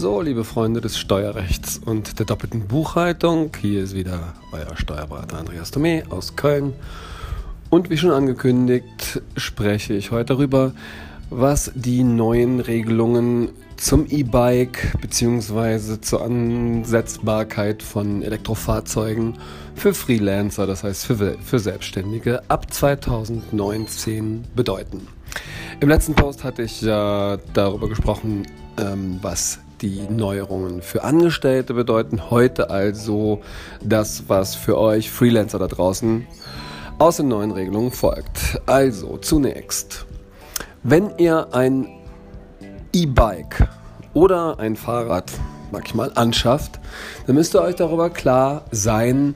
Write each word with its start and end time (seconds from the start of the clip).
So, 0.00 0.20
liebe 0.20 0.44
Freunde 0.44 0.80
des 0.80 0.96
Steuerrechts 0.96 1.80
und 1.84 2.20
der 2.20 2.26
doppelten 2.26 2.68
Buchhaltung, 2.68 3.50
hier 3.60 3.82
ist 3.82 3.96
wieder 3.96 4.32
euer 4.52 4.76
Steuerberater 4.76 5.40
Andreas 5.40 5.72
Thome 5.72 6.04
aus 6.10 6.36
Köln. 6.36 6.72
Und 7.68 7.90
wie 7.90 7.96
schon 7.96 8.12
angekündigt, 8.12 9.20
spreche 9.36 9.94
ich 9.94 10.12
heute 10.12 10.34
darüber, 10.34 10.72
was 11.30 11.72
die 11.74 12.04
neuen 12.04 12.60
Regelungen 12.60 13.48
zum 13.76 14.06
E-Bike 14.08 15.00
bzw. 15.00 16.00
zur 16.00 16.24
Ansetzbarkeit 16.24 17.82
von 17.82 18.22
Elektrofahrzeugen 18.22 19.34
für 19.74 19.94
Freelancer, 19.94 20.68
das 20.68 20.84
heißt 20.84 21.06
für, 21.06 21.36
für 21.42 21.58
Selbstständige, 21.58 22.48
ab 22.48 22.72
2019 22.72 24.44
bedeuten. 24.54 25.08
Im 25.80 25.88
letzten 25.88 26.14
Post 26.14 26.44
hatte 26.44 26.62
ich 26.62 26.82
ja 26.82 27.36
darüber 27.52 27.88
gesprochen, 27.88 28.46
ähm, 28.78 29.18
was 29.22 29.58
die 29.80 30.02
Neuerungen 30.08 30.82
für 30.82 31.04
Angestellte 31.04 31.74
bedeuten. 31.74 32.30
Heute 32.30 32.70
also 32.70 33.40
das, 33.82 34.24
was 34.28 34.54
für 34.54 34.78
euch 34.78 35.10
Freelancer 35.10 35.58
da 35.58 35.66
draußen 35.66 36.26
aus 36.98 37.18
den 37.18 37.28
neuen 37.28 37.50
Regelungen 37.50 37.92
folgt. 37.92 38.60
Also 38.66 39.18
zunächst, 39.18 40.06
wenn 40.82 41.16
ihr 41.18 41.48
ein 41.52 41.88
E-Bike 42.92 43.68
oder 44.14 44.58
ein 44.58 44.76
Fahrrad 44.76 45.30
manchmal 45.70 46.12
anschafft, 46.14 46.80
dann 47.26 47.36
müsst 47.36 47.54
ihr 47.54 47.62
euch 47.62 47.76
darüber 47.76 48.10
klar 48.10 48.64
sein, 48.70 49.34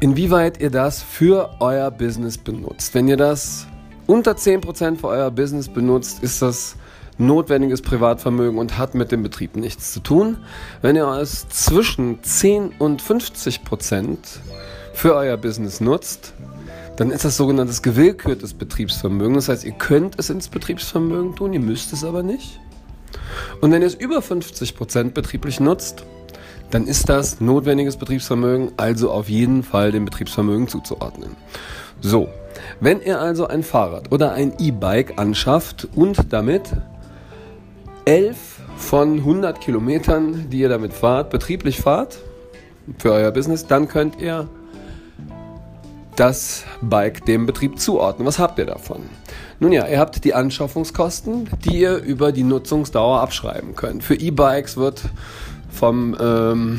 inwieweit 0.00 0.60
ihr 0.60 0.70
das 0.70 1.02
für 1.02 1.50
euer 1.60 1.90
Business 1.90 2.38
benutzt. 2.38 2.94
Wenn 2.94 3.08
ihr 3.08 3.16
das 3.16 3.66
unter 4.06 4.32
10% 4.32 4.96
für 4.96 5.08
euer 5.08 5.30
Business 5.30 5.68
benutzt, 5.68 6.22
ist 6.22 6.42
das 6.42 6.76
notwendiges 7.18 7.82
Privatvermögen 7.82 8.58
und 8.58 8.78
hat 8.78 8.94
mit 8.94 9.12
dem 9.12 9.22
Betrieb 9.22 9.56
nichts 9.56 9.92
zu 9.92 10.00
tun. 10.00 10.38
Wenn 10.82 10.96
ihr 10.96 11.06
es 11.06 11.48
zwischen 11.48 12.22
10 12.22 12.74
und 12.78 13.02
50 13.02 13.64
Prozent 13.64 14.40
für 14.92 15.14
euer 15.14 15.36
Business 15.36 15.80
nutzt, 15.80 16.34
dann 16.96 17.10
ist 17.10 17.24
das 17.24 17.36
sogenanntes 17.36 17.82
gewillkürtes 17.82 18.54
Betriebsvermögen. 18.54 19.34
Das 19.34 19.48
heißt, 19.48 19.64
ihr 19.64 19.72
könnt 19.72 20.18
es 20.18 20.30
ins 20.30 20.48
Betriebsvermögen 20.48 21.36
tun, 21.36 21.52
ihr 21.52 21.60
müsst 21.60 21.92
es 21.92 22.04
aber 22.04 22.22
nicht. 22.22 22.58
Und 23.60 23.70
wenn 23.72 23.82
ihr 23.82 23.88
es 23.88 23.94
über 23.94 24.22
50 24.22 24.74
Prozent 24.76 25.14
betrieblich 25.14 25.60
nutzt, 25.60 26.04
dann 26.70 26.86
ist 26.86 27.08
das 27.08 27.40
notwendiges 27.40 27.96
Betriebsvermögen 27.96 28.72
also 28.76 29.10
auf 29.10 29.28
jeden 29.28 29.62
Fall 29.62 29.92
dem 29.92 30.04
Betriebsvermögen 30.04 30.68
zuzuordnen. 30.68 31.36
So, 32.00 32.28
wenn 32.80 33.00
ihr 33.00 33.20
also 33.20 33.46
ein 33.46 33.62
Fahrrad 33.62 34.12
oder 34.12 34.32
ein 34.32 34.54
E-Bike 34.58 35.18
anschafft 35.18 35.88
und 35.94 36.32
damit 36.32 36.72
11 38.06 38.60
von 38.76 39.18
100 39.18 39.60
Kilometern, 39.60 40.48
die 40.48 40.60
ihr 40.60 40.68
damit 40.68 40.92
fahrt, 40.92 41.30
betrieblich 41.30 41.80
fahrt 41.80 42.18
für 42.98 43.12
euer 43.12 43.32
Business, 43.32 43.66
dann 43.66 43.88
könnt 43.88 44.20
ihr 44.20 44.48
das 46.14 46.64
Bike 46.80 47.26
dem 47.26 47.46
Betrieb 47.46 47.80
zuordnen. 47.80 48.26
Was 48.26 48.38
habt 48.38 48.58
ihr 48.58 48.66
davon? 48.66 49.02
Nun 49.58 49.72
ja, 49.72 49.86
ihr 49.88 49.98
habt 49.98 50.24
die 50.24 50.34
Anschaffungskosten, 50.34 51.48
die 51.64 51.80
ihr 51.80 51.96
über 51.96 52.30
die 52.30 52.44
Nutzungsdauer 52.44 53.20
abschreiben 53.20 53.74
könnt. 53.74 54.04
Für 54.04 54.14
E-Bikes 54.14 54.76
wird 54.76 55.02
vom 55.68 56.16
ähm, 56.20 56.78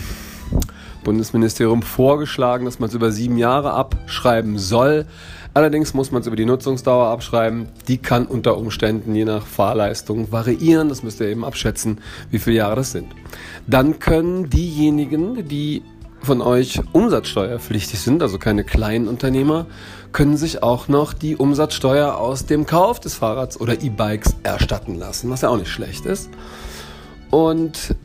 Bundesministerium 1.07 1.83
vorgeschlagen, 1.83 2.65
dass 2.65 2.79
man 2.79 2.89
es 2.89 2.93
über 2.93 3.13
sieben 3.13 3.37
Jahre 3.37 3.71
abschreiben 3.71 4.59
soll. 4.59 5.05
Allerdings 5.53 5.93
muss 5.93 6.11
man 6.11 6.19
es 6.19 6.27
über 6.27 6.35
die 6.35 6.43
Nutzungsdauer 6.43 7.07
abschreiben. 7.07 7.69
Die 7.87 7.97
kann 7.97 8.25
unter 8.25 8.57
Umständen 8.57 9.15
je 9.15 9.23
nach 9.23 9.45
Fahrleistung 9.45 10.33
variieren. 10.33 10.89
Das 10.89 11.03
müsst 11.03 11.21
ihr 11.21 11.29
eben 11.29 11.45
abschätzen, 11.45 12.01
wie 12.29 12.39
viele 12.39 12.57
Jahre 12.57 12.75
das 12.75 12.91
sind. 12.91 13.07
Dann 13.67 13.99
können 13.99 14.49
diejenigen, 14.49 15.47
die 15.47 15.81
von 16.21 16.41
euch 16.41 16.81
umsatzsteuerpflichtig 16.91 18.01
sind, 18.01 18.21
also 18.21 18.37
keine 18.37 18.65
kleinen 18.65 19.07
Unternehmer, 19.07 19.65
können 20.11 20.35
sich 20.35 20.61
auch 20.61 20.89
noch 20.89 21.13
die 21.13 21.37
Umsatzsteuer 21.37 22.17
aus 22.17 22.45
dem 22.45 22.65
Kauf 22.65 22.99
des 22.99 23.15
Fahrrads 23.15 23.61
oder 23.61 23.81
E-Bikes 23.81 24.35
erstatten 24.43 24.95
lassen, 24.95 25.29
was 25.29 25.39
ja 25.39 25.47
auch 25.47 25.57
nicht 25.57 25.71
schlecht 25.71 26.05
ist. 26.05 26.29
Und 27.29 27.95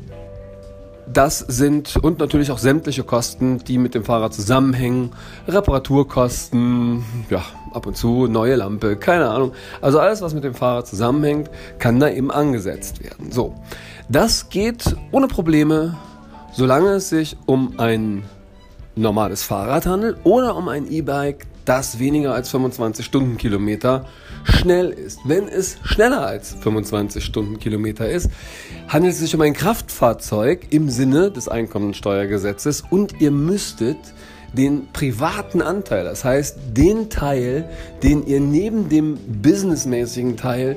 das 1.13 1.39
sind 1.41 1.97
und 1.97 2.19
natürlich 2.19 2.51
auch 2.51 2.59
sämtliche 2.59 3.05
Kosten, 3.05 3.59
die 3.65 3.79
mit 3.79 3.95
dem 3.95 4.05
Fahrrad 4.05 4.35
zusammenhängen. 4.35 5.11
Reparaturkosten, 5.47 7.05
ja, 7.31 7.43
ab 7.73 7.87
und 7.87 7.97
zu 7.97 8.27
neue 8.27 8.57
Lampe, 8.57 8.97
keine 8.97 9.29
Ahnung. 9.29 9.53
Also 9.81 9.99
alles, 9.99 10.23
was 10.23 10.35
mit 10.35 10.45
dem 10.45 10.55
Fahrrad 10.55 10.87
zusammenhängt, 10.87 11.51
kann 11.79 12.01
da 12.01 12.09
eben 12.09 12.31
angesetzt 12.31 13.03
werden. 13.03 13.31
So, 13.31 13.55
das 14.09 14.49
geht 14.49 14.97
ohne 15.11 15.29
Probleme, 15.29 15.97
solange 16.53 16.91
es 16.91 17.09
sich 17.09 17.37
um 17.47 17.79
ein 17.79 18.25
normales 18.95 19.43
Fahrrad 19.43 19.87
handelt 19.87 20.19
oder 20.25 20.57
um 20.57 20.69
ein 20.69 20.91
E-Bike, 20.91 21.47
das 21.65 21.99
weniger 21.99 22.35
als 22.35 22.51
25 22.51 23.05
Stundenkilometer 23.05 24.07
schnell 24.45 24.91
ist. 24.91 25.21
Wenn 25.25 25.49
es 25.49 25.79
schneller 25.85 26.27
als 26.27 26.55
25 26.55 27.25
Stundenkilometer 27.25 28.09
ist, 28.09 28.31
handelt 28.89 29.15
es 29.15 29.21
sich 29.21 29.35
um 29.35 29.41
ein 29.41 29.55
Kraftfahrzeug 29.55 30.67
im 30.71 30.89
Sinne 30.91 31.31
des 31.31 31.49
Einkommensteuergesetzes 31.49 32.83
und 32.91 33.21
ihr 33.21 33.31
müsstet 33.31 33.99
den 34.53 34.89
privaten 34.93 35.63
Anteil, 35.63 36.05
das 36.05 36.25
heißt 36.25 36.59
den 36.77 37.09
Teil, 37.09 37.69
den 38.03 38.27
ihr 38.27 38.41
neben 38.41 38.89
dem 38.89 39.17
businessmäßigen 39.41 40.37
Teil 40.37 40.77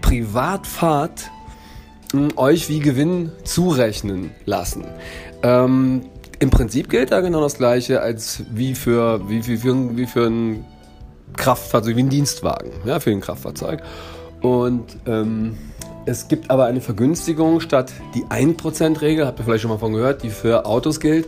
privat 0.00 0.66
fahrt, 0.66 1.30
euch 2.36 2.68
wie 2.68 2.80
Gewinn 2.80 3.32
zurechnen 3.44 4.30
lassen. 4.46 4.84
Ähm, 5.42 6.06
Im 6.40 6.50
Prinzip 6.50 6.88
gilt 6.88 7.10
da 7.10 7.20
genau 7.20 7.40
das 7.40 7.58
gleiche 7.58 8.00
als 8.00 8.44
wie 8.50 8.74
für, 8.74 9.28
wie, 9.28 9.44
wie 9.46 9.56
für, 9.56 9.96
wie 9.96 10.06
für 10.06 10.26
ein 10.26 10.64
Kraftfahrzeug, 11.36 11.96
wie 11.96 12.02
ein 12.02 12.08
Dienstwagen, 12.08 12.70
ja, 12.84 13.00
für 13.00 13.10
ein 13.10 13.20
Kraftfahrzeug. 13.20 13.82
Und 14.40 14.84
ähm, 15.06 15.56
es 16.06 16.28
gibt 16.28 16.50
aber 16.50 16.66
eine 16.66 16.80
Vergünstigung 16.80 17.60
statt 17.60 17.92
die 18.14 18.24
1%-Regel, 18.24 19.26
habt 19.26 19.40
ihr 19.40 19.44
vielleicht 19.44 19.62
schon 19.62 19.70
mal 19.70 19.78
von 19.78 19.92
gehört, 19.92 20.22
die 20.22 20.30
für 20.30 20.64
Autos 20.64 21.00
gilt, 21.00 21.26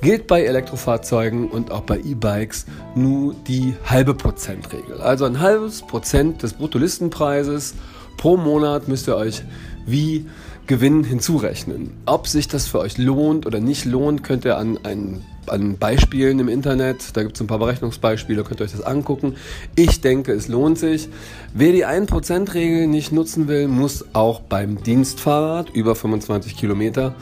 gilt 0.00 0.26
bei 0.26 0.42
Elektrofahrzeugen 0.42 1.48
und 1.48 1.70
auch 1.70 1.82
bei 1.82 1.98
E-Bikes 1.98 2.66
nur 2.94 3.34
die 3.46 3.76
halbe 3.84 4.14
Prozentregel. 4.14 5.00
Also 5.00 5.26
ein 5.26 5.38
halbes 5.38 5.82
Prozent 5.82 6.42
des 6.42 6.54
Bruttolistenpreises 6.54 7.74
pro 8.16 8.36
Monat 8.36 8.88
müsst 8.88 9.08
ihr 9.08 9.16
euch 9.16 9.42
wie 9.86 10.26
Gewinn 10.66 11.04
hinzurechnen. 11.04 11.92
Ob 12.06 12.26
sich 12.26 12.48
das 12.48 12.66
für 12.66 12.80
euch 12.80 12.98
lohnt 12.98 13.46
oder 13.46 13.60
nicht 13.60 13.84
lohnt, 13.84 14.24
könnt 14.24 14.44
ihr 14.44 14.56
an, 14.56 14.78
ein, 14.82 15.22
an 15.46 15.78
Beispielen 15.78 16.40
im 16.40 16.48
Internet, 16.48 17.16
da 17.16 17.22
gibt 17.22 17.36
es 17.36 17.40
ein 17.40 17.46
paar 17.46 17.60
Berechnungsbeispiele, 17.60 18.42
könnt 18.42 18.60
ihr 18.60 18.64
euch 18.64 18.72
das 18.72 18.82
angucken. 18.82 19.36
Ich 19.76 20.00
denke, 20.00 20.32
es 20.32 20.48
lohnt 20.48 20.78
sich. 20.78 21.08
Wer 21.54 21.72
die 21.72 21.86
1%-Regel 21.86 22.88
nicht 22.88 23.12
nutzen 23.12 23.46
will, 23.46 23.68
muss 23.68 24.04
auch 24.12 24.40
beim 24.40 24.82
Dienstfahrrad 24.82 25.70
über 25.70 25.94
25 25.94 26.56
Kilometer 26.56 27.14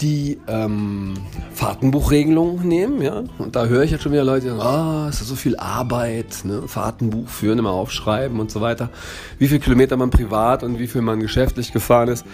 die 0.00 0.38
ähm, 0.48 1.14
Fahrtenbuchregelung 1.52 2.66
nehmen, 2.66 3.02
ja. 3.02 3.22
Und 3.38 3.56
da 3.56 3.66
höre 3.66 3.82
ich 3.82 3.90
jetzt 3.90 4.02
schon 4.02 4.12
wieder 4.12 4.24
Leute, 4.24 4.52
ah, 4.58 5.04
oh, 5.04 5.08
ist 5.08 5.20
das 5.20 5.28
so 5.28 5.34
viel 5.34 5.56
Arbeit, 5.56 6.44
ne? 6.44 6.62
Fahrtenbuch 6.66 7.28
führen, 7.28 7.58
immer 7.58 7.72
aufschreiben 7.72 8.40
und 8.40 8.50
so 8.50 8.60
weiter. 8.60 8.90
Wie 9.38 9.48
viel 9.48 9.58
Kilometer 9.58 9.96
man 9.96 10.10
privat 10.10 10.62
und 10.62 10.78
wie 10.78 10.86
viel 10.86 11.02
man 11.02 11.20
geschäftlich 11.20 11.72
gefahren 11.72 12.08
ist. 12.08 12.24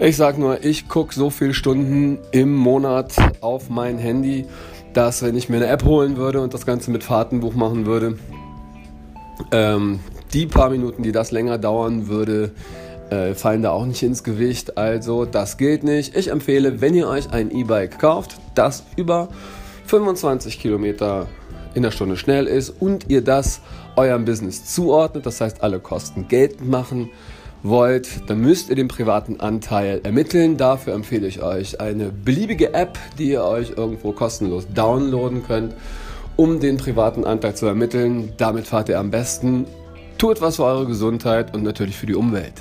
Ich 0.00 0.16
sag 0.16 0.38
nur, 0.38 0.64
ich 0.64 0.88
gucke 0.88 1.14
so 1.14 1.30
viele 1.30 1.54
Stunden 1.54 2.18
im 2.32 2.54
Monat 2.54 3.14
auf 3.40 3.70
mein 3.70 3.98
Handy, 3.98 4.46
dass 4.92 5.22
wenn 5.22 5.36
ich 5.36 5.48
mir 5.48 5.56
eine 5.56 5.66
App 5.66 5.84
holen 5.84 6.16
würde 6.16 6.40
und 6.40 6.52
das 6.52 6.66
Ganze 6.66 6.90
mit 6.90 7.04
Fahrtenbuch 7.04 7.54
machen 7.54 7.86
würde, 7.86 8.18
ähm, 9.52 10.00
die 10.32 10.46
paar 10.46 10.70
Minuten, 10.70 11.02
die 11.02 11.12
das 11.12 11.30
länger 11.30 11.58
dauern 11.58 12.08
würde, 12.08 12.52
äh, 13.14 13.34
fallen 13.34 13.62
da 13.62 13.70
auch 13.70 13.86
nicht 13.86 14.02
ins 14.02 14.24
Gewicht. 14.24 14.76
Also 14.76 15.24
das 15.24 15.56
gilt 15.56 15.84
nicht. 15.84 16.16
Ich 16.16 16.30
empfehle, 16.30 16.80
wenn 16.80 16.94
ihr 16.94 17.08
euch 17.08 17.30
ein 17.30 17.50
E-Bike 17.50 17.98
kauft, 17.98 18.36
das 18.54 18.84
über 18.96 19.28
25 19.86 20.58
Kilometer 20.58 21.26
in 21.74 21.82
der 21.82 21.90
Stunde 21.90 22.16
schnell 22.16 22.46
ist 22.46 22.70
und 22.70 23.10
ihr 23.10 23.22
das 23.22 23.60
eurem 23.96 24.24
Business 24.24 24.64
zuordnet, 24.64 25.26
das 25.26 25.40
heißt 25.40 25.62
alle 25.62 25.78
Kosten 25.78 26.26
geltend 26.28 26.68
machen 26.68 27.10
wollt, 27.62 28.28
dann 28.28 28.40
müsst 28.40 28.68
ihr 28.68 28.76
den 28.76 28.88
privaten 28.88 29.40
Anteil 29.40 30.00
ermitteln. 30.02 30.56
Dafür 30.56 30.94
empfehle 30.94 31.26
ich 31.26 31.42
euch 31.42 31.80
eine 31.80 32.10
beliebige 32.10 32.74
App, 32.74 32.98
die 33.18 33.30
ihr 33.30 33.44
euch 33.44 33.72
irgendwo 33.76 34.12
kostenlos 34.12 34.66
downloaden 34.74 35.46
könnt, 35.46 35.74
um 36.36 36.60
den 36.60 36.76
privaten 36.76 37.24
Anteil 37.24 37.54
zu 37.54 37.66
ermitteln. 37.66 38.32
Damit 38.36 38.66
fahrt 38.66 38.88
ihr 38.88 38.98
am 38.98 39.10
besten 39.10 39.66
Tut 40.24 40.40
was 40.40 40.56
für 40.56 40.64
eure 40.64 40.86
Gesundheit 40.86 41.52
und 41.54 41.64
natürlich 41.64 41.98
für 41.98 42.06
die 42.06 42.14
Umwelt. 42.14 42.54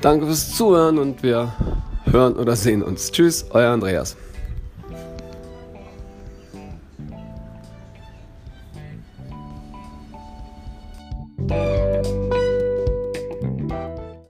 Danke 0.00 0.24
fürs 0.24 0.56
Zuhören 0.56 0.96
und 0.96 1.22
wir 1.22 1.52
hören 2.10 2.32
oder 2.32 2.56
sehen 2.56 2.82
uns. 2.82 3.12
Tschüss, 3.12 3.44
euer 3.50 3.72
Andreas. 3.72 4.16